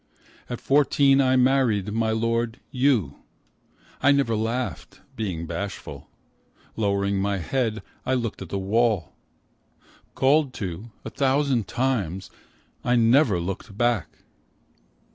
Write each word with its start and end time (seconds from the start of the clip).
At 0.49 0.59
fourteen 0.59 1.21
I 1.21 1.35
married 1.35 1.93
My 1.93 2.09
Lord 2.09 2.59
you. 2.71 3.17
I 4.01 4.11
never 4.11 4.35
laughed, 4.35 4.99
being 5.15 5.45
bashful. 5.45 6.09
Lowering 6.75 7.19
my 7.21 7.37
head, 7.37 7.83
I 8.03 8.15
looked 8.15 8.41
at 8.41 8.49
the 8.49 8.57
wall. 8.57 9.13
Called 10.15 10.55
to, 10.55 10.89
a 11.05 11.11
thousand 11.11 11.67
times, 11.67 12.31
I 12.83 12.95
never 12.95 13.39
looked 13.39 13.77
back. 13.77 14.07